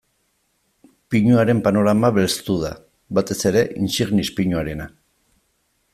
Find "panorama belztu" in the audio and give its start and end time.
1.67-2.57